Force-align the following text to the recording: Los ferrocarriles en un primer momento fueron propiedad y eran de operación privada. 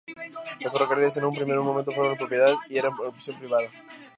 Los 0.59 0.73
ferrocarriles 0.73 1.15
en 1.17 1.25
un 1.25 1.35
primer 1.35 1.57
momento 1.59 1.91
fueron 1.91 2.17
propiedad 2.17 2.55
y 2.67 2.77
eran 2.79 2.95
de 2.97 3.03
operación 3.05 3.37
privada. 3.37 3.67